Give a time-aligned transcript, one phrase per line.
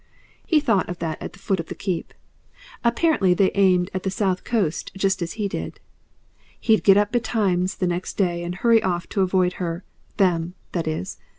[0.47, 2.15] He thought of that at the foot of the Keep.
[2.83, 5.79] Apparently they aimed at the South Coast just as he did,
[6.59, 9.83] He'd get up betimes the next day and hurry off to avoid her
[10.17, 11.19] them, that is.